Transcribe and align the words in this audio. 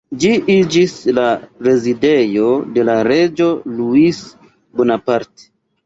Ĝi 0.21 0.29
iĝis 0.53 0.95
la 1.17 1.25
rezidejo 1.67 2.49
de 2.79 2.89
la 2.91 2.97
reĝo 3.11 3.53
Louis 3.79 4.27
Bonaparte. 4.81 5.53